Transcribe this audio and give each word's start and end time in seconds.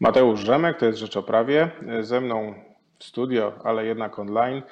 Mateusz 0.00 0.40
Rzemek, 0.40 0.78
to 0.78 0.86
jest 0.86 0.98
Rzecz 0.98 1.16
o 1.16 1.22
Prawie. 1.22 1.70
Ze 2.00 2.20
mną 2.20 2.54
w 2.98 3.04
studio, 3.04 3.52
ale 3.64 3.86
jednak 3.86 4.18
online, 4.18 4.62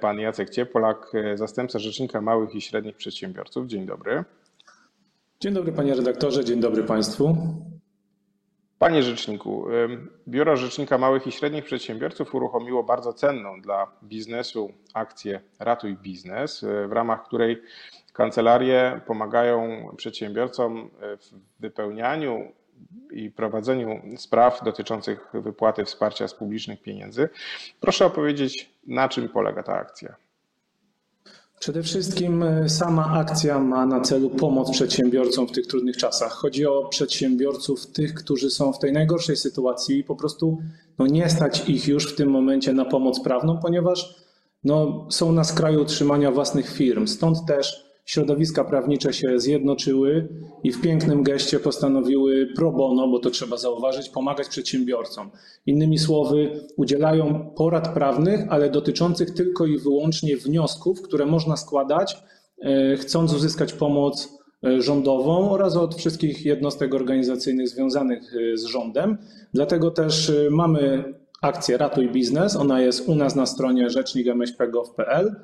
pan 0.00 0.18
Jacek 0.18 0.50
Ciepolak, 0.50 1.12
zastępca 1.34 1.78
Rzecznika 1.78 2.20
Małych 2.20 2.54
i 2.54 2.60
Średnich 2.60 2.96
Przedsiębiorców. 2.96 3.66
Dzień 3.66 3.86
dobry. 3.86 4.24
Dzień 5.40 5.54
dobry 5.54 5.72
panie 5.72 5.94
redaktorze, 5.94 6.44
dzień 6.44 6.60
dobry 6.60 6.84
państwu. 6.84 7.36
Panie 8.78 9.02
Rzeczniku, 9.02 9.66
Biuro 10.28 10.56
Rzecznika 10.56 10.98
Małych 10.98 11.26
i 11.26 11.32
Średnich 11.32 11.64
Przedsiębiorców 11.64 12.34
uruchomiło 12.34 12.82
bardzo 12.82 13.12
cenną 13.12 13.60
dla 13.60 13.86
biznesu 14.02 14.72
akcję 14.94 15.40
Ratuj 15.58 15.96
Biznes, 15.96 16.64
w 16.88 16.92
ramach 16.92 17.24
której 17.24 17.62
kancelarie 18.12 19.00
pomagają 19.06 19.88
przedsiębiorcom 19.96 20.90
w 21.00 21.60
wypełnianiu 21.60 22.52
i 23.12 23.30
prowadzeniu 23.30 24.00
spraw 24.16 24.64
dotyczących 24.64 25.26
wypłaty 25.34 25.84
wsparcia 25.84 26.28
z 26.28 26.34
publicznych 26.34 26.82
pieniędzy. 26.82 27.28
Proszę 27.80 28.06
opowiedzieć, 28.06 28.70
na 28.86 29.08
czym 29.08 29.28
polega 29.28 29.62
ta 29.62 29.72
akcja. 29.72 30.14
Przede 31.60 31.82
wszystkim 31.82 32.42
e, 32.42 32.68
sama 32.68 33.06
akcja 33.06 33.58
ma 33.58 33.86
na 33.86 34.00
celu 34.00 34.30
pomoc 34.30 34.70
przedsiębiorcom 34.70 35.48
w 35.48 35.52
tych 35.52 35.66
trudnych 35.66 35.96
czasach. 35.96 36.32
Chodzi 36.32 36.66
o 36.66 36.84
przedsiębiorców, 36.84 37.86
tych, 37.86 38.14
którzy 38.14 38.50
są 38.50 38.72
w 38.72 38.78
tej 38.78 38.92
najgorszej 38.92 39.36
sytuacji 39.36 39.98
i 39.98 40.04
po 40.04 40.16
prostu 40.16 40.58
no, 40.98 41.06
nie 41.06 41.30
stać 41.30 41.68
ich 41.68 41.88
już 41.88 42.12
w 42.12 42.16
tym 42.16 42.30
momencie 42.30 42.72
na 42.72 42.84
pomoc 42.84 43.20
prawną, 43.20 43.58
ponieważ 43.58 44.14
no, 44.64 45.06
są 45.10 45.32
na 45.32 45.44
skraju 45.44 45.82
utrzymania 45.82 46.30
własnych 46.30 46.70
firm. 46.70 47.06
Stąd 47.06 47.46
też 47.46 47.89
środowiska 48.10 48.64
prawnicze 48.64 49.12
się 49.12 49.40
zjednoczyły 49.40 50.28
i 50.64 50.72
w 50.72 50.80
pięknym 50.80 51.22
geście 51.22 51.60
postanowiły 51.60 52.48
pro 52.56 52.72
bono, 52.72 53.08
bo 53.08 53.18
to 53.18 53.30
trzeba 53.30 53.56
zauważyć, 53.56 54.08
pomagać 54.08 54.48
przedsiębiorcom. 54.48 55.30
Innymi 55.66 55.98
słowy, 55.98 56.60
udzielają 56.76 57.50
porad 57.56 57.94
prawnych, 57.94 58.40
ale 58.48 58.70
dotyczących 58.70 59.30
tylko 59.30 59.66
i 59.66 59.78
wyłącznie 59.78 60.36
wniosków, 60.36 61.02
które 61.02 61.26
można 61.26 61.56
składać, 61.56 62.16
e, 62.62 62.96
chcąc 62.96 63.34
uzyskać 63.34 63.72
pomoc 63.72 64.28
e, 64.64 64.82
rządową 64.82 65.50
oraz 65.50 65.76
od 65.76 65.94
wszystkich 65.94 66.44
jednostek 66.44 66.94
organizacyjnych 66.94 67.68
związanych 67.68 68.22
e, 68.34 68.56
z 68.56 68.64
rządem. 68.64 69.18
Dlatego 69.54 69.90
też 69.90 70.32
mamy 70.50 71.04
akcję 71.42 71.76
Ratuj 71.76 72.08
Biznes. 72.08 72.56
Ona 72.56 72.80
jest 72.80 73.08
u 73.08 73.14
nas 73.14 73.36
na 73.36 73.46
stronie 73.46 73.90
rzecznik.mśp.gov.pl. 73.90 75.36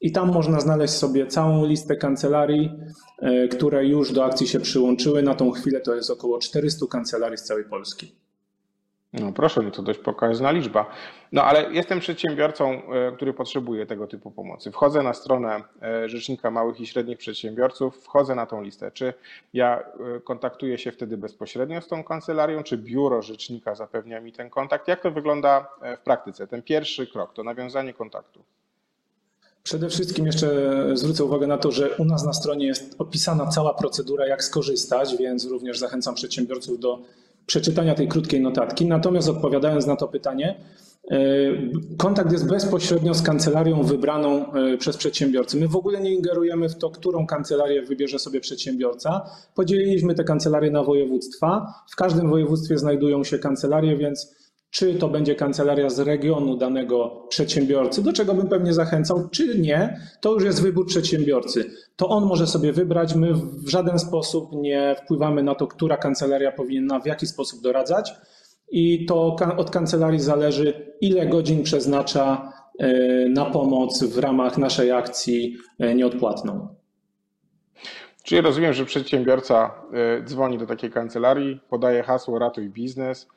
I 0.00 0.12
tam 0.12 0.32
można 0.32 0.60
znaleźć 0.60 0.94
sobie 0.94 1.26
całą 1.26 1.66
listę 1.66 1.96
kancelarii, 1.96 2.70
e, 3.18 3.48
które 3.48 3.86
już 3.86 4.12
do 4.12 4.24
akcji 4.24 4.48
się 4.48 4.60
przyłączyły. 4.60 5.22
Na 5.22 5.34
tą 5.34 5.50
chwilę 5.50 5.80
to 5.80 5.94
jest 5.94 6.10
około 6.10 6.38
400 6.38 6.86
kancelarii 6.86 7.38
z 7.38 7.42
całej 7.42 7.64
Polski. 7.64 8.14
No 9.12 9.32
proszę, 9.32 9.62
no 9.62 9.70
to 9.70 9.82
dość 9.82 9.98
pokaźna 9.98 10.50
liczba. 10.50 10.90
No 11.32 11.44
ale 11.44 11.72
jestem 11.72 12.00
przedsiębiorcą, 12.00 12.70
e, 12.70 13.12
który 13.16 13.32
potrzebuje 13.34 13.86
tego 13.86 14.06
typu 14.06 14.30
pomocy. 14.30 14.70
Wchodzę 14.72 15.02
na 15.02 15.14
stronę 15.14 15.62
e, 15.82 16.08
Rzecznika 16.08 16.50
Małych 16.50 16.80
i 16.80 16.86
Średnich 16.86 17.18
Przedsiębiorców, 17.18 17.96
wchodzę 18.04 18.34
na 18.34 18.46
tą 18.46 18.62
listę. 18.62 18.90
Czy 18.90 19.14
ja 19.54 19.82
kontaktuję 20.24 20.78
się 20.78 20.92
wtedy 20.92 21.16
bezpośrednio 21.16 21.80
z 21.80 21.88
tą 21.88 22.04
kancelarią, 22.04 22.62
czy 22.62 22.78
biuro 22.78 23.22
rzecznika 23.22 23.74
zapewnia 23.74 24.20
mi 24.20 24.32
ten 24.32 24.50
kontakt? 24.50 24.88
Jak 24.88 25.00
to 25.02 25.10
wygląda 25.10 25.68
w 25.96 26.00
praktyce? 26.00 26.46
Ten 26.46 26.62
pierwszy 26.62 27.06
krok 27.06 27.34
to 27.34 27.42
nawiązanie 27.42 27.94
kontaktu. 27.94 28.44
Przede 29.62 29.88
wszystkim 29.88 30.26
jeszcze 30.26 30.70
zwrócę 30.94 31.24
uwagę 31.24 31.46
na 31.46 31.58
to, 31.58 31.70
że 31.70 31.96
u 31.98 32.04
nas 32.04 32.24
na 32.24 32.32
stronie 32.32 32.66
jest 32.66 32.94
opisana 32.98 33.46
cała 33.46 33.74
procedura, 33.74 34.26
jak 34.26 34.44
skorzystać, 34.44 35.16
więc 35.16 35.44
również 35.44 35.78
zachęcam 35.78 36.14
przedsiębiorców 36.14 36.80
do 36.80 36.98
przeczytania 37.46 37.94
tej 37.94 38.08
krótkiej 38.08 38.40
notatki. 38.40 38.86
Natomiast 38.86 39.28
odpowiadając 39.28 39.86
na 39.86 39.96
to 39.96 40.08
pytanie, 40.08 40.60
e, 41.10 41.16
kontakt 41.96 42.32
jest 42.32 42.48
bezpośrednio 42.48 43.14
z 43.14 43.22
kancelarią 43.22 43.82
wybraną 43.82 44.52
e, 44.52 44.78
przez 44.78 44.96
przedsiębiorcę. 44.96 45.58
My 45.58 45.68
w 45.68 45.76
ogóle 45.76 46.00
nie 46.00 46.14
ingerujemy 46.14 46.68
w 46.68 46.76
to, 46.76 46.90
którą 46.90 47.26
kancelarię 47.26 47.82
wybierze 47.82 48.18
sobie 48.18 48.40
przedsiębiorca. 48.40 49.30
Podzieliliśmy 49.54 50.14
te 50.14 50.24
kancelarie 50.24 50.70
na 50.70 50.82
województwa. 50.82 51.74
W 51.90 51.96
każdym 51.96 52.30
województwie 52.30 52.78
znajdują 52.78 53.24
się 53.24 53.38
kancelarie, 53.38 53.96
więc 53.96 54.39
czy 54.70 54.94
to 54.94 55.08
będzie 55.08 55.34
kancelaria 55.34 55.90
z 55.90 55.98
regionu 55.98 56.56
danego 56.56 57.26
przedsiębiorcy, 57.28 58.02
do 58.02 58.12
czego 58.12 58.34
bym 58.34 58.48
pewnie 58.48 58.72
zachęcał, 58.72 59.28
czy 59.28 59.58
nie, 59.58 60.00
to 60.20 60.34
już 60.34 60.44
jest 60.44 60.62
wybór 60.62 60.86
przedsiębiorcy. 60.86 61.70
To 61.96 62.08
on 62.08 62.24
może 62.24 62.46
sobie 62.46 62.72
wybrać. 62.72 63.14
My 63.14 63.34
w 63.34 63.68
żaden 63.68 63.98
sposób 63.98 64.52
nie 64.52 64.96
wpływamy 65.04 65.42
na 65.42 65.54
to, 65.54 65.66
która 65.66 65.96
kancelaria 65.96 66.52
powinna 66.52 67.00
w 67.00 67.06
jaki 67.06 67.26
sposób 67.26 67.62
doradzać. 67.62 68.12
I 68.70 69.06
to 69.06 69.36
od 69.56 69.70
kancelarii 69.70 70.20
zależy, 70.20 70.94
ile 71.00 71.26
godzin 71.26 71.62
przeznacza 71.62 72.52
e, 72.78 72.88
na 73.28 73.44
pomoc 73.44 74.04
w 74.04 74.18
ramach 74.18 74.58
naszej 74.58 74.92
akcji 74.92 75.56
e, 75.78 75.94
nieodpłatną. 75.94 76.68
Czyli 78.22 78.40
rozumiem, 78.40 78.72
że 78.72 78.84
przedsiębiorca 78.84 79.74
e, 79.92 80.22
dzwoni 80.22 80.58
do 80.58 80.66
takiej 80.66 80.90
kancelarii, 80.90 81.60
podaje 81.70 82.02
hasło 82.02 82.38
ratuj 82.38 82.68
biznes 82.68 83.28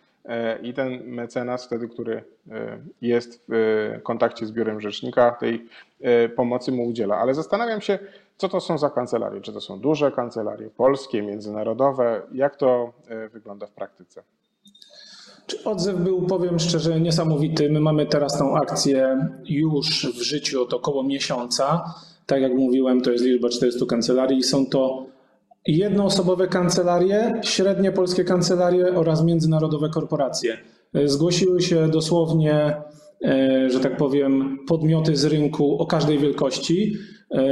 i 0.62 0.74
ten 0.74 1.04
mecenas 1.04 1.66
wtedy, 1.66 1.88
który 1.88 2.24
e, 2.52 2.80
jest 3.02 3.46
w 3.50 4.00
kontakcie 4.04 4.46
z 4.46 4.52
biurem 4.52 4.82
rzecznika, 4.82 5.32
tej 5.32 5.68
e, 6.02 6.30
pomocy 6.30 6.72
mu 6.72 6.88
udziela. 6.88 7.18
Ale 7.18 7.34
zastanawiam 7.34 7.82
się, 7.82 8.00
co 8.38 8.50
to 8.50 8.62
są 8.62 8.78
za 8.78 8.90
kancelarie? 8.90 9.42
Czy 9.42 9.54
to 9.54 9.62
są 9.62 9.80
duże 9.80 10.12
kancelarie, 10.12 10.70
polskie, 10.70 11.22
międzynarodowe? 11.22 12.22
Jak 12.34 12.56
to 12.56 12.94
wygląda 13.32 13.68
w 13.68 13.72
praktyce? 13.72 14.24
Czy 15.48 15.64
odzew 15.64 15.96
był, 15.96 16.22
powiem 16.22 16.60
szczerze, 16.60 17.00
niesamowity. 17.00 17.70
My 17.70 17.80
mamy 17.80 18.06
teraz 18.06 18.38
tą 18.38 18.58
akcję 18.58 19.30
już 19.46 20.08
w 20.18 20.22
życiu 20.22 20.64
od 20.64 20.74
około 20.74 21.04
miesiąca. 21.04 21.94
Tak 22.26 22.42
jak 22.42 22.54
mówiłem, 22.54 23.02
to 23.02 23.12
jest 23.12 23.24
liczba 23.24 23.50
400 23.50 23.86
kancelarii 23.86 24.44
są 24.44 24.66
to 24.66 25.06
jednoosobowe 25.68 26.48
kancelarie, 26.48 27.42
średnie 27.44 27.92
polskie 27.92 28.24
kancelarie 28.24 28.96
oraz 28.96 29.24
międzynarodowe 29.24 29.90
korporacje. 29.90 30.58
Zgłosiły 31.06 31.62
się 31.62 31.88
dosłownie, 31.88 32.76
e, 33.26 33.70
że 33.70 33.80
tak 33.80 33.98
powiem, 33.98 34.58
podmioty 34.68 35.16
z 35.16 35.26
rynku 35.26 35.78
o 35.80 35.86
każdej 35.86 36.20
wielkości 36.20 36.94
e, 37.32 37.44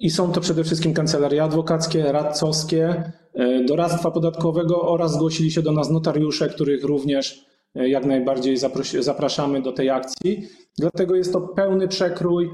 i 0.00 0.10
są 0.10 0.32
to 0.32 0.40
przede 0.40 0.64
wszystkim 0.64 0.94
kancelarie 0.94 1.42
adwokackie, 1.42 2.12
radcowskie, 2.12 3.12
e, 3.34 3.64
doradztwa 3.64 4.10
podatkowego 4.10 4.82
oraz 4.82 5.12
zgłosili 5.12 5.50
się 5.50 5.62
do 5.62 5.72
nas 5.72 5.90
notariusze, 5.90 6.48
których 6.48 6.84
również 6.84 7.46
jak 7.74 8.04
najbardziej 8.04 8.56
zapraszamy 8.98 9.62
do 9.62 9.72
tej 9.72 9.90
akcji. 9.90 10.48
Dlatego 10.78 11.14
jest 11.14 11.32
to 11.32 11.40
pełny 11.40 11.88
przekrój. 11.88 12.50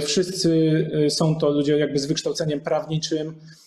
Wszyscy 0.00 0.50
są 1.08 1.38
to 1.38 1.50
ludzie 1.50 1.78
jakby 1.78 1.98
z 1.98 2.06
wykształceniem 2.06 2.60
prawniczym, 2.60 3.34
E, 3.34 3.65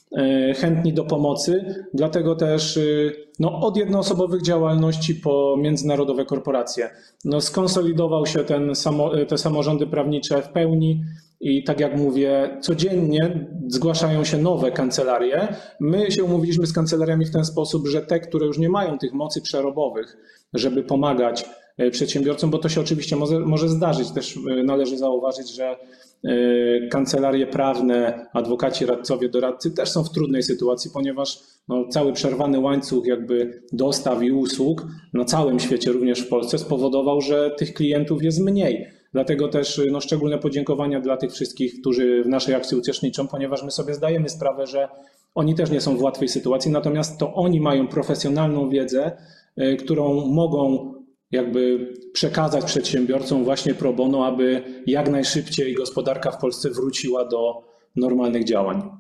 chętni 0.56 0.94
do 0.94 1.04
pomocy, 1.04 1.66
dlatego 1.94 2.36
też 2.36 2.78
y, 2.78 3.14
no, 3.40 3.60
od 3.60 3.78
jednoosobowych 3.78 4.42
działalności 4.42 5.16
po 5.16 5.56
międzynarodowe 5.60 6.26
korporacje. 6.26 6.90
No, 7.26 7.42
skonsolidował 7.42 8.26
się 8.26 8.40
ten 8.40 8.76
samo, 8.76 9.12
te 9.26 9.38
samorządy 9.38 9.88
prawnicze 9.88 10.42
w 10.42 10.50
pełni 10.50 11.04
i 11.42 11.64
tak 11.64 11.80
jak 11.80 11.98
mówię, 11.98 12.58
codziennie 12.62 13.50
zgłaszają 13.68 14.24
się 14.24 14.38
nowe 14.38 14.72
kancelarie. 14.72 15.48
My 15.80 16.12
się 16.12 16.24
umówiliśmy 16.24 16.68
z 16.68 16.74
kancelariami 16.74 17.26
w 17.26 17.32
ten 17.32 17.46
sposób, 17.46 17.88
że 17.88 18.02
te, 18.02 18.20
które 18.20 18.46
już 18.46 18.58
nie 18.58 18.70
mają 18.70 18.98
tych 18.98 19.14
mocy 19.14 19.42
przerobowych, 19.42 20.18
żeby 20.54 20.84
pomagać 20.84 21.42
e, 21.44 21.48
przedsiębiorcom, 21.92 22.50
bo 22.50 22.58
to 22.58 22.70
się 22.70 22.82
oczywiście 22.82 23.16
może, 23.16 23.40
może 23.40 23.70
zdarzyć. 23.70 24.12
Też 24.12 24.38
e, 24.38 24.64
należy 24.64 24.98
zauważyć, 24.98 25.56
że 25.56 25.76
E, 26.24 26.88
kancelarie 26.88 27.48
prawne, 27.48 28.26
adwokaci, 28.34 28.86
radcowie, 28.86 29.30
doradcy 29.30 29.72
też 29.72 29.90
są 29.90 30.04
w 30.04 30.12
trudnej 30.12 30.44
sytuacji, 30.44 30.92
ponieważ 30.94 31.40
no, 31.68 31.88
cały 31.88 32.14
przerwany 32.14 32.60
łańcuch 32.60 33.06
jakby 33.06 33.62
dostaw 33.72 34.24
i 34.24 34.32
usług 34.32 34.88
na 35.14 35.26
całym 35.26 35.60
świecie, 35.60 35.92
również 35.92 36.20
w 36.20 36.28
Polsce, 36.28 36.58
spowodował, 36.58 37.22
że 37.22 37.52
tych 37.58 37.74
klientów 37.74 38.24
jest 38.24 38.40
mniej. 38.40 38.88
Dlatego 39.14 39.48
też 39.48 39.82
no, 39.92 40.02
szczególne 40.02 40.38
podziękowania 40.38 41.02
dla 41.02 41.18
tych 41.18 41.32
wszystkich, 41.32 41.82
którzy 41.82 42.24
w 42.24 42.28
naszej 42.28 42.56
akcji 42.56 42.78
uczestniczą, 42.78 43.28
ponieważ 43.28 43.64
my 43.64 43.72
sobie 43.72 43.94
zdajemy 43.94 44.30
sprawę, 44.30 44.68
że 44.68 44.88
oni 45.36 45.56
też 45.56 45.72
nie 45.72 45.82
są 45.82 45.98
w 45.98 46.02
łatwej 46.02 46.30
sytuacji, 46.30 46.72
natomiast 46.72 47.18
to 47.20 47.34
oni 47.34 47.62
mają 47.62 47.88
profesjonalną 47.88 48.70
wiedzę, 48.70 49.12
e, 49.56 49.76
którą 49.76 50.26
mogą 50.26 50.94
jakby 51.32 51.94
przekazać 52.14 52.66
przedsiębiorcom 52.66 53.44
właśnie 53.44 53.74
pro 53.74 53.94
bono, 53.94 54.26
aby 54.26 54.64
jak 54.88 55.10
najszybciej 55.10 55.76
gospodarka 55.76 56.32
w 56.32 56.38
Polsce 56.38 56.70
wróciła 56.70 57.26
do 57.26 57.64
normalnych 57.96 58.44
działań. 58.44 58.92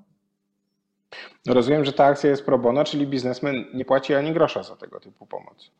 Rozumiem, 1.47 1.85
że 1.85 1.93
ta 1.93 2.05
akcja 2.05 2.29
jest 2.29 2.45
pro 2.45 2.59
bono, 2.59 2.83
czyli 2.83 3.07
biznesmen 3.07 3.65
nie 3.73 3.85
płaci 3.85 4.13
ani 4.13 4.33
grosza 4.33 4.63
za 4.63 4.75
tego 4.75 4.99
typu 4.99 5.25
pomoc. 5.25 5.71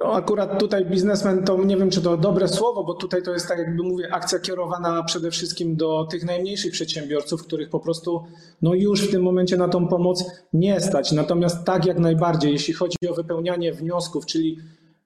No 0.00 0.12
akurat 0.12 0.60
tutaj 0.60 0.84
biznesmen 0.84 1.44
to 1.44 1.64
nie 1.64 1.76
wiem, 1.76 1.90
czy 1.90 2.02
to 2.02 2.16
dobre 2.16 2.48
słowo, 2.48 2.84
bo 2.84 2.94
tutaj 2.94 3.22
to 3.22 3.32
jest 3.32 3.48
tak 3.48 3.58
jakby 3.58 3.82
mówię, 3.82 4.08
akcja 4.12 4.38
kierowana 4.38 5.02
przede 5.02 5.30
wszystkim 5.30 5.76
do 5.76 6.06
tych 6.10 6.24
najmniejszych 6.24 6.72
przedsiębiorców, 6.72 7.46
których 7.46 7.70
po 7.70 7.80
prostu 7.80 8.24
no 8.62 8.74
już 8.74 9.08
w 9.08 9.10
tym 9.10 9.22
momencie 9.22 9.56
na 9.56 9.68
tą 9.68 9.88
pomoc 9.88 10.24
nie 10.52 10.80
stać. 10.80 11.12
Natomiast 11.12 11.64
tak 11.64 11.86
jak 11.86 11.98
najbardziej, 11.98 12.52
jeśli 12.52 12.74
chodzi 12.74 12.96
o 13.10 13.14
wypełnianie 13.14 13.72
wniosków, 13.72 14.26
czyli 14.26 14.58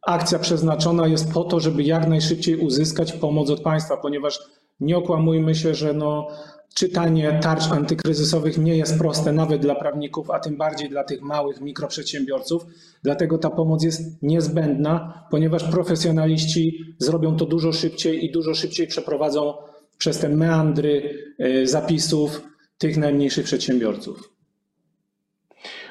akcja 0.07 0.39
przeznaczona 0.39 1.07
jest 1.07 1.33
po 1.33 1.45
to, 1.45 1.61
żeby 1.61 1.83
jak 1.83 2.09
najszybciej 2.09 2.57
uzyskać 2.57 3.13
pomoc 3.13 3.51
od 3.51 3.61
państwa, 3.61 3.97
ponieważ 3.97 4.39
nie 4.81 4.97
okłamujmy 4.97 5.55
się, 5.55 5.75
że 5.75 5.93
no, 5.93 6.29
czytanie 6.75 7.38
tarcz 7.43 7.70
antykryzysowych 7.70 8.58
nie 8.58 8.76
jest 8.76 8.99
proste 8.99 9.32
nawet 9.32 9.62
dla 9.62 9.75
prawników, 9.75 10.31
a 10.31 10.40
tym 10.40 10.56
bardziej 10.56 10.88
dla 10.88 11.05
tych 11.05 11.22
małych 11.22 11.61
mikroprzedsiębiorców. 11.61 12.67
Dlatego 13.02 13.38
ta 13.38 13.50
pomoc 13.50 13.82
jest 13.82 14.22
niezbędna, 14.22 15.25
ponieważ 15.31 15.64
profesjonaliści 15.64 16.94
zrobią 16.99 17.37
to 17.37 17.46
dużo 17.46 17.72
szybciej 17.72 18.25
i 18.25 18.32
dużo 18.32 18.55
szybciej 18.55 18.87
przeprowadzą 18.87 19.55
przez 19.99 20.19
te 20.19 20.28
meandry 20.28 21.19
y, 21.40 21.67
zapisów 21.67 22.43
tych 22.78 22.96
najmniejszych 22.96 23.44
przedsiębiorców. 23.44 24.32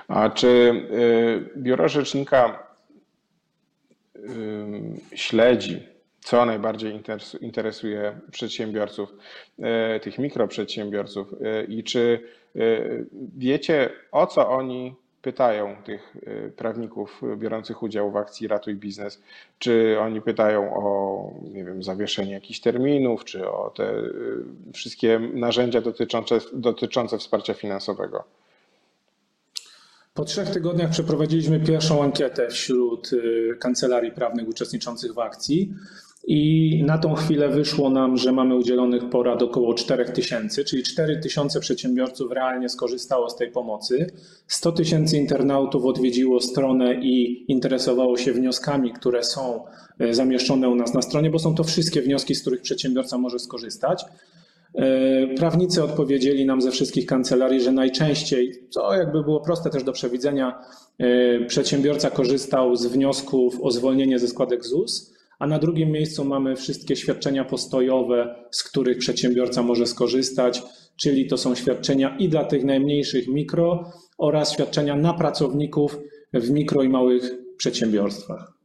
A 0.08 0.30
czy 0.30 0.48
y, 0.48 1.60
biuro 1.62 1.90
rzecznika 1.90 2.70
śledzi 5.16 5.89
co 6.24 6.46
najbardziej 6.46 7.02
interesuje 7.42 8.20
przedsiębiorców, 8.32 9.14
e, 9.60 10.00
tych 10.00 10.20
mikroprzedsiębiorców 10.20 11.34
e, 11.42 11.64
i 11.64 11.84
czy 11.84 12.24
e, 12.56 12.60
wiecie, 13.38 13.90
o 14.12 14.28
co 14.28 14.50
oni 14.50 14.96
pytają 15.22 15.76
tych 15.84 16.16
prawników 16.56 17.22
biorących 17.38 17.84
udział 17.84 18.12
w 18.12 18.18
akcji 18.18 18.48
Ratuj 18.48 18.76
Biznes? 18.76 19.22
Czy 19.60 20.00
oni 20.00 20.22
pytają 20.22 20.74
o, 20.76 21.34
nie 21.54 21.64
wiem, 21.64 21.84
zawieszenie 21.84 22.32
jakichś 22.32 22.60
terminów, 22.60 23.26
czy 23.26 23.50
o 23.50 23.70
te 23.76 23.94
wszystkie 24.74 25.20
narzędzia 25.34 25.82
dotyczące, 25.82 26.40
dotyczące 26.54 27.18
wsparcia 27.18 27.54
finansowego? 27.54 28.24
Po 30.14 30.26
trzech 30.26 30.50
tygodniach 30.50 30.90
przeprowadziliśmy 30.90 31.60
pierwszą 31.60 32.04
ankietę 32.04 32.48
wśród 32.48 33.12
kancelarii 33.60 34.12
prawnych 34.12 34.48
uczestniczących 34.48 35.14
w 35.14 35.20
akcji. 35.20 35.74
I 36.28 36.84
na 36.86 36.98
tą 36.98 37.16
chwilę 37.16 37.50
wyszło 37.50 37.90
nam, 37.90 38.18
że 38.18 38.32
mamy 38.32 38.56
udzielonych 38.56 39.10
porad 39.10 39.44
około 39.44 39.74
4 39.74 40.06
tysięcy, 40.06 40.66
czyli 40.66 40.84
4 40.84 41.20
tysiące 41.20 41.60
przedsiębiorców 41.60 42.32
realnie 42.32 42.70
skorzystało 42.70 43.30
z 43.30 43.36
tej 43.36 43.52
pomocy. 43.52 44.12
100 44.48 44.72
tysięcy 44.72 45.18
internautów 45.18 45.86
odwiedziło 45.86 46.42
stronę 46.42 46.96
i 46.96 47.46
interesowało 47.52 48.18
się 48.18 48.34
wnioskami, 48.34 48.94
które 48.94 49.24
są 49.24 49.64
e, 50.00 50.14
zamieszczone 50.14 50.70
u 50.70 50.76
nas 50.76 50.94
na 50.94 51.02
stronie, 51.02 51.30
bo 51.30 51.40
są 51.40 51.56
to 51.56 51.64
wszystkie 51.64 52.02
wnioski, 52.02 52.36
z 52.36 52.42
których 52.42 52.62
przedsiębiorca 52.62 53.18
może 53.18 53.40
skorzystać. 53.40 54.06
E, 54.76 55.28
prawnicy 55.28 55.84
odpowiedzieli 55.84 56.46
nam 56.46 56.62
ze 56.62 56.72
wszystkich 56.72 57.06
kancelarii, 57.06 57.62
że 57.62 57.72
najczęściej, 57.72 58.64
co 58.70 58.94
jakby 58.94 59.24
było 59.24 59.42
proste 59.42 59.70
też 59.70 59.84
do 59.84 59.94
przewidzenia, 59.94 60.60
e, 60.98 61.46
przedsiębiorca 61.46 62.10
korzystał 62.10 62.76
z 62.76 62.86
wniosków 62.86 63.62
o 63.62 63.72
zwolnienie 63.72 64.20
ze 64.20 64.28
składek 64.28 64.66
ZUS 64.66 65.19
a 65.40 65.48
na 65.48 65.60
drugim 65.60 65.92
miejscu 65.92 66.26
mamy 66.26 66.56
wszystkie 66.56 66.96
świadczenia 66.96 67.46
postojowe, 67.46 68.36
z 68.52 68.64
których 68.64 68.98
przedsiębiorca 68.98 69.64
może 69.64 69.86
skorzystać, 69.86 70.62
czyli 70.96 71.28
to 71.28 71.38
są 71.38 71.56
świadczenia 71.56 72.18
i 72.18 72.30
dla 72.30 72.46
tych 72.46 72.64
najmniejszych 72.64 73.28
mikro 73.28 73.92
oraz 74.18 74.54
świadczenia 74.54 74.96
na 74.96 75.14
pracowników 75.14 76.00
w 76.34 76.50
mikro 76.50 76.84
i 76.84 76.90
małych 76.90 77.32
przedsiębiorstwach. 77.58 78.59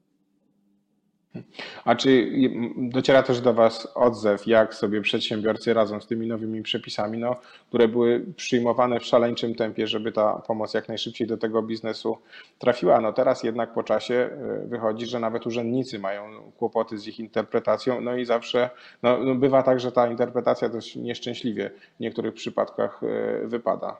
A 1.84 1.94
czy 1.94 2.32
dociera 2.76 3.22
też 3.22 3.40
do 3.40 3.54
Was 3.54 3.88
odzew, 3.94 4.46
jak 4.46 4.74
sobie 4.74 5.00
przedsiębiorcy 5.00 5.74
radzą 5.74 6.00
z 6.00 6.06
tymi 6.06 6.26
nowymi 6.26 6.62
przepisami, 6.62 7.18
no, 7.18 7.36
które 7.68 7.88
były 7.88 8.24
przyjmowane 8.36 9.00
w 9.00 9.04
szaleńczym 9.04 9.54
tempie, 9.54 9.86
żeby 9.86 10.12
ta 10.12 10.34
pomoc 10.34 10.74
jak 10.74 10.88
najszybciej 10.88 11.26
do 11.26 11.36
tego 11.36 11.62
biznesu 11.62 12.18
trafiła? 12.58 13.00
No 13.00 13.12
teraz 13.12 13.42
jednak 13.42 13.74
po 13.74 13.82
czasie 13.82 14.14
e, 14.14 14.66
wychodzi, 14.66 15.06
że 15.06 15.20
nawet 15.20 15.46
urzędnicy 15.46 15.98
mają 15.98 16.52
kłopoty 16.58 16.98
z 16.98 17.06
ich 17.06 17.18
interpretacją, 17.18 18.00
no 18.00 18.16
i 18.16 18.24
zawsze 18.24 18.70
no, 19.02 19.18
no 19.18 19.34
bywa 19.34 19.62
tak, 19.62 19.80
że 19.80 19.92
ta 19.92 20.10
interpretacja 20.10 20.68
dość 20.68 20.96
nieszczęśliwie 20.96 21.70
w 21.96 22.00
niektórych 22.00 22.34
przypadkach 22.34 23.00
e, 23.02 23.46
wypada. 23.46 23.96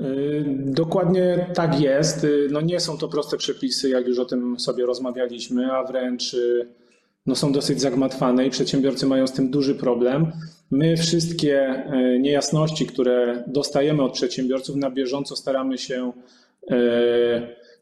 Y, 0.00 0.44
dokładnie 0.64 1.46
tak 1.54 1.80
jest. 1.80 2.24
Y, 2.24 2.48
no 2.50 2.60
nie 2.60 2.80
są 2.80 2.98
to 2.98 3.08
proste 3.08 3.36
przepisy, 3.36 3.88
jak 3.88 4.06
już 4.06 4.18
o 4.18 4.24
tym 4.24 4.60
sobie 4.60 4.86
rozmawialiśmy, 4.86 5.72
a 5.72 5.84
wręcz 5.84 6.34
y, 6.34 6.68
no 7.26 7.34
są 7.34 7.52
dosyć 7.52 7.80
zagmatwane 7.80 8.46
i 8.46 8.50
przedsiębiorcy 8.50 9.06
mają 9.06 9.26
z 9.26 9.32
tym 9.32 9.50
duży 9.50 9.74
problem. 9.74 10.32
My 10.70 10.96
wszystkie 10.96 11.84
niejasności, 12.20 12.86
które 12.86 13.44
dostajemy 13.46 14.02
od 14.02 14.12
przedsiębiorców 14.12 14.76
na 14.76 14.90
bieżąco 14.90 15.36
staramy 15.36 15.78
się 15.78 16.12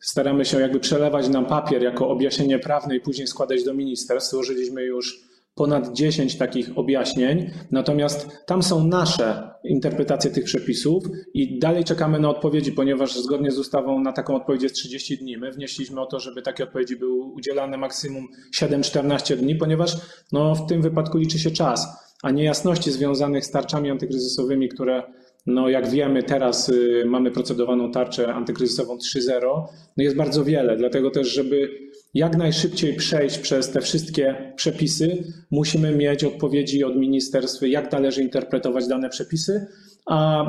staramy 0.01 0.45
się 0.45 0.61
jakby 0.61 0.81
przelewać 0.81 1.29
na 1.29 1.43
papier 1.43 1.83
jako 1.83 2.09
objaśnienie 2.09 2.59
prawne 2.59 2.97
i 2.97 3.01
później 3.01 3.27
składać 3.27 3.65
do 3.65 3.75
ministerstw. 3.75 4.31
Złożyliśmy 4.31 4.83
już 4.83 5.21
ponad 5.55 5.93
10 5.93 6.37
takich 6.37 6.79
objaśnień, 6.79 7.51
natomiast 7.71 8.29
tam 8.47 8.62
są 8.62 8.87
nasze 8.87 9.51
interpretacje 9.65 10.31
tych 10.31 10.45
przepisów 10.45 11.05
i 11.35 11.59
dalej 11.59 11.85
czekamy 11.85 12.21
na 12.21 12.31
odpowiedzi, 12.31 12.73
ponieważ 12.73 13.19
zgodnie 13.19 13.51
z 13.51 13.59
ustawą 13.59 14.01
na 14.01 14.12
taką 14.12 14.35
odpowiedź 14.35 14.62
jest 14.62 14.75
30 14.75 15.19
dni. 15.19 15.37
My 15.37 15.51
wnieśliśmy 15.53 16.01
o 16.01 16.06
to, 16.06 16.21
żeby 16.21 16.43
takie 16.43 16.65
odpowiedzi 16.65 16.97
były 16.97 17.25
udzielane 17.25 17.77
maksimum 17.77 18.29
7-14 18.61 19.37
dni, 19.37 19.55
ponieważ 19.55 19.97
no, 20.33 20.55
w 20.55 20.67
tym 20.67 20.83
wypadku 20.83 21.19
liczy 21.19 21.39
się 21.39 21.51
czas, 21.51 21.89
a 22.23 22.31
niejasności 22.31 22.93
związanych 22.93 23.45
z 23.45 23.51
tarczami 23.51 23.91
antykryzysowymi, 23.91 24.69
które 24.69 25.03
no 25.47 25.69
jak 25.69 25.91
wiemy, 25.91 26.23
teraz 26.23 26.69
y, 26.69 27.05
mamy 27.06 27.31
procedowaną 27.31 27.91
tarczę 27.91 28.35
antykryzysową 28.35 28.97
3.0, 28.97 29.67
no 29.97 30.05
jest 30.05 30.17
bardzo 30.17 30.45
wiele, 30.45 30.77
dlatego 30.77 31.11
też, 31.11 31.29
żeby 31.29 31.71
jak 32.15 32.37
najszybciej 32.37 32.95
przejść 32.95 33.39
przez 33.39 33.71
te 33.71 33.81
wszystkie 33.81 34.53
przepisy, 34.57 35.25
musimy 35.51 35.97
mieć 35.97 36.25
odpowiedzi 36.25 36.85
od 36.85 36.97
ministerstw, 36.97 37.63
jak 37.63 37.93
należy 37.93 38.23
interpretować 38.23 38.89
dane 38.89 39.09
przepisy, 39.09 39.67
a 40.07 40.45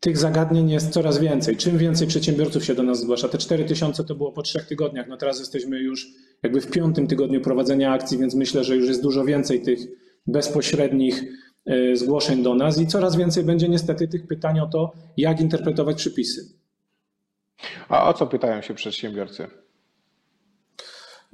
tych 0.00 0.18
zagadnień 0.18 0.70
jest 0.70 0.90
coraz 0.90 1.18
więcej. 1.18 1.56
Czym 1.56 1.78
więcej 1.78 2.06
przedsiębiorców 2.06 2.64
się 2.64 2.74
do 2.74 2.82
nas 2.82 3.00
zgłasza, 3.00 3.28
te 3.28 3.38
4 3.38 3.64
tysiące 3.64 4.04
to 4.04 4.14
było 4.14 4.32
po 4.32 4.42
trzech 4.42 4.66
tygodniach, 4.66 5.08
no 5.08 5.16
teraz 5.16 5.38
jesteśmy 5.38 5.78
już 5.78 6.08
jakby 6.42 6.60
w 6.60 6.70
piątym 6.70 7.06
tygodniu 7.06 7.40
prowadzenia 7.40 7.92
akcji, 7.92 8.18
więc 8.18 8.34
myślę, 8.34 8.64
że 8.64 8.76
już 8.76 8.88
jest 8.88 9.02
dużo 9.02 9.24
więcej 9.24 9.62
tych 9.62 9.78
bezpośrednich 10.26 11.24
e, 11.66 11.96
zgłoszeń 11.96 12.42
do 12.42 12.54
nas 12.54 12.80
i 12.80 12.86
coraz 12.86 13.16
więcej 13.16 13.44
będzie 13.44 13.68
niestety 13.68 14.08
tych 14.08 14.26
pytań 14.26 14.60
o 14.60 14.66
to, 14.66 14.92
jak 15.16 15.40
interpretować 15.40 15.96
przepisy. 15.96 16.48
A 17.88 18.08
o 18.08 18.14
co 18.14 18.26
pytają 18.26 18.62
się 18.62 18.74
przedsiębiorcy? 18.74 19.61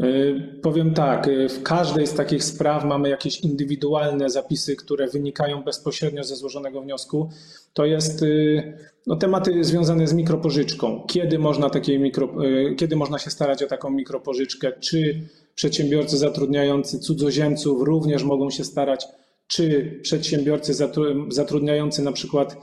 Y, 0.04 0.60
powiem 0.62 0.94
tak, 0.94 1.28
y, 1.28 1.48
w 1.48 1.62
każdej 1.62 2.06
z 2.06 2.14
takich 2.14 2.44
spraw 2.44 2.84
mamy 2.84 3.08
jakieś 3.08 3.40
indywidualne 3.40 4.30
zapisy, 4.30 4.76
które 4.76 5.08
wynikają 5.08 5.62
bezpośrednio 5.62 6.24
ze 6.24 6.36
złożonego 6.36 6.82
wniosku. 6.82 7.30
To 7.72 7.86
jest 7.86 8.22
y, 8.22 8.78
no, 9.06 9.16
tematy 9.16 9.64
związane 9.64 10.06
z 10.06 10.12
mikropożyczką. 10.12 11.04
Kiedy 11.08 11.38
można, 11.38 11.70
takiej 11.70 12.00
mikro, 12.00 12.34
kiedy 12.76 12.96
można 12.96 13.18
się 13.18 13.30
starać 13.30 13.62
o 13.62 13.66
taką 13.66 13.90
mikropożyczkę? 13.90 14.72
Czy 14.80 15.28
przedsiębiorcy 15.54 16.18
zatrudniający 16.18 16.98
cudzoziemców 16.98 17.82
również 17.82 18.24
mogą 18.24 18.50
się 18.50 18.64
starać? 18.64 19.06
Czy 19.46 19.98
przedsiębiorcy 20.02 20.74
zatrudniający 21.28 22.02
na 22.02 22.12
przykład 22.12 22.56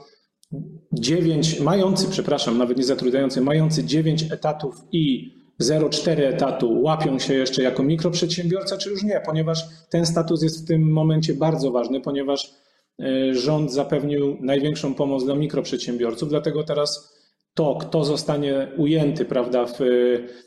9, 0.92 1.60
mający, 1.60 2.08
przepraszam, 2.10 2.58
nawet 2.58 2.78
nie 2.78 2.84
zatrudniający, 2.84 3.40
mający 3.40 3.84
9 3.84 4.24
etatów 4.32 4.74
i 4.92 5.35
0,4 5.60 6.22
etatu 6.22 6.82
łapią 6.82 7.18
się 7.18 7.34
jeszcze 7.34 7.62
jako 7.62 7.82
mikroprzedsiębiorca, 7.82 8.78
czy 8.78 8.90
już 8.90 9.02
nie, 9.02 9.20
ponieważ 9.26 9.64
ten 9.90 10.06
status 10.06 10.42
jest 10.42 10.64
w 10.64 10.68
tym 10.68 10.92
momencie 10.92 11.34
bardzo 11.34 11.70
ważny, 11.70 12.00
ponieważ 12.00 12.54
e, 13.00 13.34
rząd 13.34 13.72
zapewnił 13.72 14.36
największą 14.40 14.94
pomoc 14.94 15.24
dla 15.24 15.34
mikroprzedsiębiorców, 15.34 16.28
dlatego 16.28 16.64
teraz 16.64 17.15
to, 17.56 17.76
kto 17.80 18.04
zostanie 18.04 18.68
ujęty 18.76 19.24
prawda, 19.24 19.66
w 19.66 19.80
e, 19.80 19.84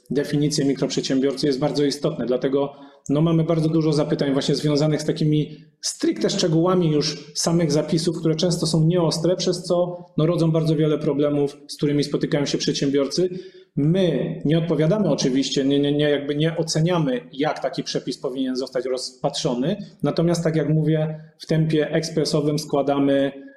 definicję 0.09 0.65
mikroprzedsiębiorcy 0.65 1.47
jest 1.47 1.59
bardzo 1.59 1.85
istotne. 1.85 2.25
Dlatego 2.25 2.73
no, 3.09 3.21
mamy 3.21 3.43
bardzo 3.43 3.69
dużo 3.69 3.93
zapytań 3.93 4.33
właśnie 4.33 4.55
związanych 4.55 5.01
z 5.01 5.05
takimi 5.05 5.57
stricte 5.81 6.29
szczegółami 6.29 6.91
już 6.91 7.31
samych 7.35 7.71
zapisów, 7.71 8.19
które 8.19 8.35
często 8.35 8.67
są 8.67 8.85
nieostre, 8.85 9.35
przez 9.35 9.63
co 9.63 10.05
no, 10.17 10.25
rodzą 10.25 10.51
bardzo 10.51 10.75
wiele 10.75 10.97
problemów, 10.97 11.57
z 11.67 11.77
którymi 11.77 12.03
spotykają 12.03 12.45
się 12.45 12.57
przedsiębiorcy. 12.57 13.29
My 13.75 14.35
nie 14.45 14.57
odpowiadamy 14.57 15.09
oczywiście, 15.09 15.65
nie, 15.65 15.79
nie, 15.79 15.91
nie, 15.91 16.09
jakby 16.09 16.35
nie 16.35 16.57
oceniamy, 16.57 17.29
jak 17.33 17.59
taki 17.59 17.83
przepis 17.83 18.17
powinien 18.17 18.55
zostać 18.55 18.85
rozpatrzony. 18.85 19.77
Natomiast, 20.03 20.43
tak 20.43 20.55
jak 20.55 20.69
mówię, 20.69 21.19
w 21.39 21.45
tempie 21.45 21.91
ekspresowym 21.91 22.59
składamy 22.59 23.48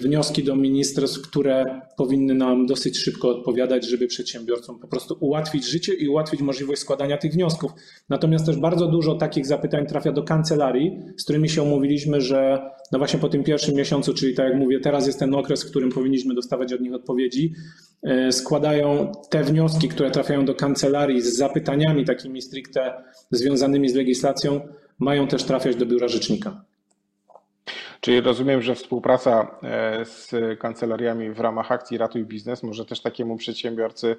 wnioski 0.00 0.44
do 0.44 0.56
ministerstw, 0.56 1.20
które 1.20 1.80
powinny 1.96 2.34
nam 2.34 2.66
dosyć 2.66 2.98
szybko 2.98 3.28
odpowiadać, 3.28 3.88
żeby 3.88 4.06
przedsiębiorcom 4.06 4.78
po 4.78 4.88
prostu 4.88 5.16
ułatwić 5.20 5.64
życie 5.64 5.94
i 5.94 6.08
ułatwić 6.08 6.40
możliwość 6.40 6.80
składania 6.80 7.16
tych 7.16 7.32
wniosków. 7.32 7.72
Natomiast 8.08 8.46
też 8.46 8.56
bardzo 8.56 8.86
dużo 8.86 9.14
takich 9.14 9.46
zapytań 9.46 9.86
trafia 9.86 10.12
do 10.12 10.22
kancelarii, 10.22 10.98
z 11.16 11.24
którymi 11.24 11.48
się 11.48 11.62
umówiliśmy, 11.62 12.20
że 12.20 12.70
no 12.92 12.98
właśnie 12.98 13.20
po 13.20 13.28
tym 13.28 13.44
pierwszym 13.44 13.74
miesiącu, 13.74 14.14
czyli 14.14 14.34
tak 14.34 14.48
jak 14.50 14.56
mówię, 14.58 14.80
teraz 14.80 15.06
jest 15.06 15.18
ten 15.18 15.34
okres, 15.34 15.64
w 15.64 15.70
którym 15.70 15.90
powinniśmy 15.90 16.34
dostawać 16.34 16.72
od 16.72 16.80
nich 16.80 16.94
odpowiedzi, 16.94 17.52
e, 18.02 18.32
składają 18.32 19.12
te 19.30 19.44
wnioski, 19.44 19.88
które 19.88 20.10
trafiają 20.10 20.44
do 20.44 20.54
kancelarii 20.54 21.22
z 21.22 21.36
zapytaniami 21.36 22.04
takimi 22.04 22.42
stricte 22.42 22.94
związanymi 23.30 23.88
z 23.88 23.94
legislacją, 23.94 24.60
mają 24.98 25.26
też 25.26 25.44
trafiać 25.44 25.76
do 25.76 25.86
biura 25.86 26.08
rzecznika. 26.08 26.64
Czyli 28.00 28.20
rozumiem, 28.20 28.62
że 28.62 28.74
współpraca 28.74 29.58
e, 29.62 30.04
z 30.04 30.30
kancelariami 30.58 31.30
w 31.30 31.40
ramach 31.40 31.72
akcji 31.72 31.98
Ratuj 31.98 32.24
Biznes 32.24 32.62
może 32.62 32.84
też 32.84 33.00
takiemu 33.00 33.36
przedsiębiorcy 33.36 34.16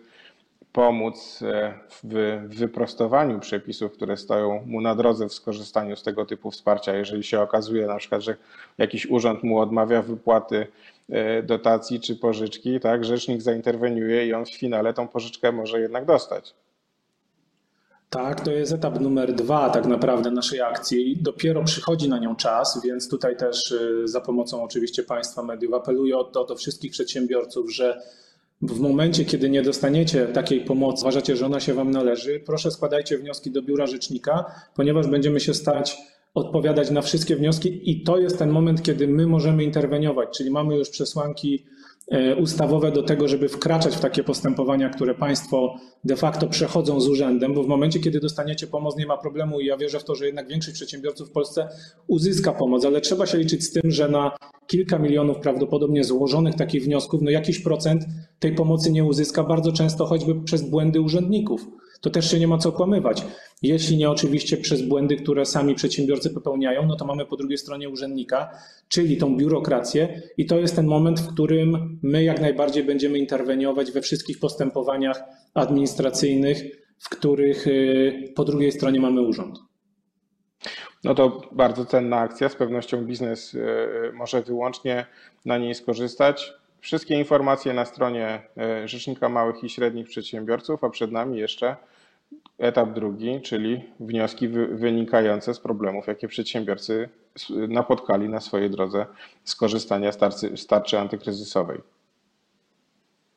pomóc 0.76 1.40
e, 1.42 1.74
w 2.04 2.42
wyprostowaniu 2.48 3.40
przepisów, 3.40 3.94
które 3.94 4.18
stoją 4.18 4.64
mu 4.66 4.82
na 4.82 4.96
drodze 4.96 5.30
w 5.30 5.34
skorzystaniu 5.34 5.96
z 5.96 6.04
tego 6.04 6.26
typu 6.26 6.52
wsparcia. 6.52 6.96
Jeżeli 6.96 7.24
się 7.24 7.42
okazuje 7.42 7.88
na 7.88 7.98
przykład, 7.98 8.22
że 8.22 8.36
jakiś 8.78 9.06
urząd 9.06 9.44
mu 9.44 9.60
odmawia 9.60 10.02
wypłaty 10.02 10.68
e, 11.10 11.44
dotacji 11.44 12.00
czy 12.00 12.16
pożyczki, 12.16 12.80
tak, 12.80 13.06
rzecznik 13.06 13.42
zainterweniuje 13.42 14.28
i 14.28 14.34
on 14.34 14.46
w 14.46 14.56
finale 14.56 14.94
tą 14.94 15.08
pożyczkę 15.08 15.52
może 15.52 15.82
jednak 15.82 16.06
dostać. 16.06 16.54
Tak, 18.16 18.42
to 18.42 18.52
jest 18.52 18.72
etap 18.72 19.00
numer 19.00 19.34
dwa 19.34 19.70
tak 19.70 19.86
naprawdę 19.86 20.32
naszej 20.32 20.62
akcji. 20.62 21.18
Dopiero 21.22 21.64
przychodzi 21.64 22.10
na 22.10 22.20
nią 22.20 22.36
czas, 22.36 22.82
więc 22.84 23.10
tutaj 23.10 23.38
też 23.38 23.72
y, 23.72 24.08
za 24.08 24.22
pomocą 24.22 24.64
oczywiście 24.64 25.04
Państwa 25.04 25.44
mediów 25.44 25.74
apeluję 25.74 26.18
o 26.18 26.24
to 26.24 26.46
do 26.46 26.56
wszystkich 26.56 26.92
przedsiębiorców, 26.92 27.74
że 27.74 28.02
w 28.62 28.80
momencie, 28.80 29.26
kiedy 29.26 29.50
nie 29.50 29.62
dostaniecie 29.62 30.28
takiej 30.28 30.62
pomocy, 30.62 31.02
uważacie, 31.02 31.36
że 31.36 31.46
ona 31.46 31.60
się 31.60 31.74
Wam 31.74 31.92
należy, 31.92 32.40
proszę 32.46 32.72
składajcie 32.72 33.18
wnioski 33.18 33.52
do 33.52 33.62
biura 33.62 33.88
rzecznika, 33.88 34.46
ponieważ 34.76 35.08
będziemy 35.08 35.40
się 35.40 35.54
starać 35.54 35.98
odpowiadać 36.34 36.92
na 36.92 37.02
wszystkie 37.02 37.36
wnioski 37.36 37.92
i 37.92 38.04
to 38.04 38.18
jest 38.18 38.40
ten 38.40 38.50
moment, 38.50 38.84
kiedy 38.84 39.08
my 39.08 39.28
możemy 39.28 39.64
interweniować, 39.64 40.30
czyli 40.38 40.52
mamy 40.52 40.76
już 40.76 40.90
przesłanki 40.90 41.66
ustawowe 42.38 42.92
do 42.92 43.04
tego, 43.04 43.28
żeby 43.28 43.50
wkraczać 43.50 43.96
w 43.96 44.00
takie 44.00 44.24
postępowania, 44.24 44.90
które 44.90 45.16
państwo 45.16 45.76
de 46.04 46.16
facto 46.16 46.48
przechodzą 46.48 47.02
z 47.02 47.08
urzędem, 47.08 47.54
bo 47.54 47.64
w 47.64 47.68
momencie, 47.68 48.00
kiedy 48.00 48.20
dostaniecie 48.20 48.68
pomoc, 48.68 48.98
nie 48.98 49.06
ma 49.06 49.18
problemu 49.18 49.60
i 49.60 49.66
ja 49.66 49.78
wierzę 49.78 50.00
w 50.00 50.04
to, 50.04 50.16
że 50.16 50.26
jednak 50.26 50.48
większość 50.48 50.76
przedsiębiorców 50.76 51.30
w 51.30 51.32
Polsce 51.32 51.68
uzyska 52.08 52.52
pomoc, 52.52 52.86
ale 52.86 53.02
trzeba 53.02 53.26
się 53.26 53.38
liczyć 53.38 53.64
z 53.64 53.72
tym, 53.72 53.92
że 53.92 54.10
na 54.10 54.38
kilka 54.68 55.00
milionów 55.00 55.38
prawdopodobnie 55.38 56.04
złożonych 56.04 56.56
takich 56.56 56.84
wniosków, 56.84 57.22
no 57.22 57.32
jakiś 57.32 57.60
procent 57.60 58.04
tej 58.40 58.56
pomocy 58.56 58.92
nie 58.92 59.04
uzyska, 59.04 59.44
bardzo 59.44 59.72
często 59.72 60.06
choćby 60.06 60.44
przez 60.44 60.70
błędy 60.70 61.02
urzędników. 61.02 61.68
To 62.06 62.10
też 62.10 62.32
się 62.32 62.40
nie 62.40 62.48
ma 62.48 62.58
co 62.58 62.70
okłamywać. 62.70 63.24
Jeśli 63.62 63.98
nie 63.98 64.10
oczywiście 64.10 64.58
przez 64.58 64.82
błędy, 64.82 65.16
które 65.16 65.46
sami 65.46 65.76
przedsiębiorcy 65.76 66.30
popełniają, 66.30 66.86
no 66.86 66.96
to 66.96 67.06
mamy 67.06 67.26
po 67.26 67.38
drugiej 67.38 67.58
stronie 67.58 67.90
urzędnika, 67.90 68.50
czyli 68.88 69.18
tą 69.18 69.38
biurokrację 69.38 70.22
i 70.38 70.46
to 70.46 70.60
jest 70.60 70.76
ten 70.76 70.88
moment, 70.88 71.20
w 71.20 71.34
którym 71.34 72.00
my 72.04 72.24
jak 72.24 72.42
najbardziej 72.42 72.84
będziemy 72.84 73.18
interweniować 73.18 73.92
we 73.92 74.02
wszystkich 74.02 74.40
postępowaniach 74.40 75.24
administracyjnych, 75.54 76.64
w 77.00 77.10
których 77.10 77.68
y, 77.68 78.34
po 78.36 78.46
drugiej 78.46 78.72
stronie 78.72 79.00
mamy 79.00 79.22
urząd. 79.22 79.60
No 81.04 81.16
to 81.16 81.42
bardzo 81.52 81.86
cenna 81.86 82.18
akcja. 82.18 82.50
Z 82.50 82.56
pewnością 82.56 83.06
biznes 83.06 83.54
y, 83.54 83.60
y, 83.60 84.14
może 84.14 84.42
wyłącznie 84.42 85.06
na 85.46 85.58
niej 85.58 85.76
skorzystać. 85.76 86.54
Wszystkie 86.80 87.16
informacje 87.16 87.74
na 87.74 87.86
stronie 87.86 88.42
Rzecznika 88.86 89.30
Małych 89.30 89.64
i 89.64 89.70
Średnich 89.70 90.08
Przedsiębiorców, 90.08 90.84
a 90.84 90.90
przed 90.90 91.12
nami 91.12 91.40
jeszcze 91.40 91.76
Etap 92.58 92.94
drugi, 92.94 93.42
czyli 93.42 93.84
wnioski 94.00 94.48
wynikające 94.72 95.54
z 95.54 95.60
problemów, 95.60 96.08
jakie 96.08 96.28
przedsiębiorcy 96.28 97.10
napotkali 97.50 98.30
na 98.30 98.40
swojej 98.40 98.70
drodze 98.70 99.06
skorzystania 99.44 100.12
z 100.56 100.68
tarczy 100.68 101.00
antykryzysowej. 101.00 101.82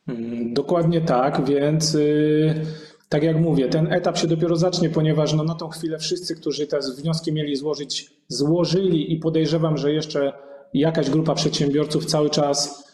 Mm, 0.09 0.55
dokładnie 0.55 1.01
tak, 1.01 1.45
więc 1.45 1.95
y, 1.95 2.55
tak 3.09 3.23
jak 3.23 3.37
mówię, 3.37 3.69
ten 3.69 3.93
etap 3.93 4.19
się 4.19 4.27
dopiero 4.27 4.57
zacznie, 4.57 4.91
ponieważ 4.91 5.35
no, 5.35 5.45
na 5.45 5.55
tą 5.55 5.69
chwilę 5.69 5.99
wszyscy, 5.99 6.37
którzy 6.37 6.67
te 6.67 6.79
wnioski 6.97 7.33
mieli 7.33 7.57
złożyć, 7.57 8.11
złożyli 8.29 9.13
i 9.13 9.17
podejrzewam, 9.17 9.77
że 9.77 9.93
jeszcze 9.93 10.33
jakaś 10.75 11.11
grupa 11.11 11.35
przedsiębiorców 11.35 12.05
cały 12.05 12.31
czas 12.31 12.88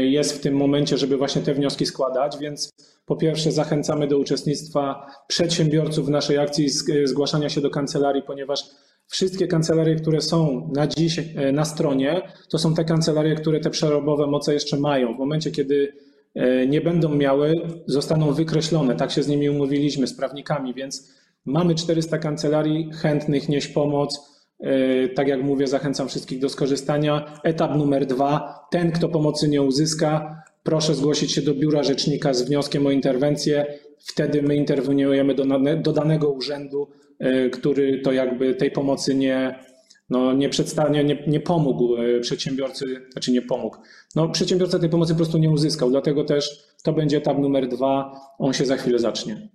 jest 0.00 0.38
w 0.38 0.40
tym 0.40 0.54
momencie, 0.54 0.98
żeby 0.98 1.16
właśnie 1.16 1.42
te 1.42 1.54
wnioski 1.54 1.86
składać, 1.86 2.38
więc 2.38 2.70
po 3.06 3.16
pierwsze, 3.16 3.52
zachęcamy 3.52 4.08
do 4.08 4.18
uczestnictwa 4.18 5.06
przedsiębiorców 5.26 6.06
w 6.06 6.10
naszej 6.10 6.38
akcji 6.38 6.68
zgłaszania 7.04 7.48
się 7.48 7.60
do 7.60 7.70
kancelarii, 7.70 8.22
ponieważ 8.22 8.64
wszystkie 9.08 9.48
kancelarie, 9.48 9.96
które 9.96 10.20
są 10.20 10.70
na 10.74 10.86
dziś 10.86 11.18
e, 11.18 11.52
na 11.52 11.64
stronie, 11.64 12.22
to 12.48 12.58
są 12.58 12.74
te 12.74 12.84
kancelarie, 12.84 13.34
które 13.34 13.60
te 13.60 13.70
przerobowe 13.70 14.26
moce 14.26 14.54
jeszcze 14.54 14.76
mają. 14.76 15.14
W 15.14 15.18
momencie, 15.18 15.50
kiedy 15.50 15.92
e, 16.34 16.66
nie 16.66 16.80
będą 16.80 17.08
miały, 17.08 17.54
zostaną 17.86 18.32
wykreślone. 18.32 18.96
Tak 18.96 19.10
się 19.10 19.22
z 19.22 19.28
nimi 19.28 19.50
umówiliśmy, 19.50 20.06
z 20.06 20.14
prawnikami, 20.16 20.74
więc 20.74 21.14
mamy 21.44 21.74
400 21.74 22.18
kancelarii 22.18 22.90
chętnych 22.92 23.48
nieść 23.48 23.68
pomoc. 23.68 24.33
E, 24.60 25.08
tak 25.08 25.28
jak 25.28 25.42
mówię, 25.42 25.66
zachęcam 25.66 26.08
wszystkich 26.08 26.38
do 26.38 26.48
skorzystania. 26.48 27.40
Etap 27.42 27.76
numer 27.76 28.06
dwa. 28.06 28.64
Ten, 28.70 28.92
kto 28.92 29.08
pomocy 29.08 29.48
nie 29.48 29.62
uzyska, 29.62 30.42
proszę 30.62 30.94
zgłosić 30.94 31.32
się 31.32 31.42
do 31.42 31.54
biura 31.54 31.82
rzecznika 31.82 32.34
z 32.34 32.42
wnioskiem 32.42 32.86
o 32.86 32.90
interwencję. 32.90 33.66
Wtedy 33.98 34.42
my 34.42 34.56
interweniujemy 34.56 35.34
do, 35.34 35.44
do 35.82 35.92
danego 35.92 36.30
urzędu, 36.30 36.88
e, 37.18 37.50
który 37.50 38.00
to 38.00 38.12
jakby 38.12 38.54
tej 38.54 38.70
pomocy 38.70 39.14
nie, 39.14 39.58
no 40.10 40.32
nie 40.32 40.48
przedstawia, 40.48 41.02
nie, 41.02 41.24
nie 41.26 41.40
pomógł 41.40 41.96
e, 41.96 42.20
przedsiębiorcy, 42.20 42.84
znaczy 43.12 43.32
nie 43.32 43.42
pomógł. 43.42 43.76
No, 44.16 44.28
przedsiębiorca 44.28 44.78
tej 44.78 44.88
pomocy 44.88 45.12
po 45.12 45.16
prostu 45.16 45.38
nie 45.38 45.50
uzyskał, 45.50 45.90
dlatego 45.90 46.24
też 46.24 46.64
to 46.82 46.92
będzie 46.92 47.16
etap 47.16 47.38
numer 47.38 47.68
dwa, 47.68 48.20
on 48.38 48.52
się 48.52 48.64
za 48.64 48.76
chwilę 48.76 48.98
zacznie. 48.98 49.48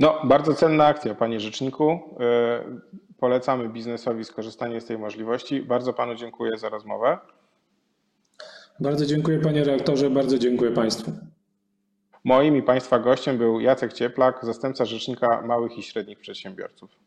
No, 0.00 0.20
bardzo 0.24 0.54
cenna 0.54 0.86
akcja, 0.86 1.14
panie 1.14 1.40
rzeczniku. 1.40 2.16
E, 2.20 2.64
polecamy 3.18 3.68
biznesowi 3.68 4.24
skorzystanie 4.24 4.80
z 4.80 4.84
tej 4.84 4.98
możliwości. 4.98 5.62
Bardzo 5.62 5.92
panu 5.92 6.14
dziękuję 6.14 6.58
za 6.58 6.68
rozmowę. 6.68 7.18
Bardzo 8.80 9.06
dziękuję 9.06 9.38
panie 9.38 9.64
reaktorze, 9.64 10.10
bardzo 10.10 10.38
dziękuję 10.38 10.70
państwu. 10.70 11.12
Moim 12.24 12.56
i 12.56 12.62
państwa 12.62 12.98
gościem 12.98 13.38
był 13.38 13.60
Jacek 13.60 13.92
Cieplak, 13.92 14.38
zastępca 14.42 14.84
rzecznika 14.84 15.42
małych 15.42 15.78
i 15.78 15.82
średnich 15.82 16.18
przedsiębiorców. 16.18 17.03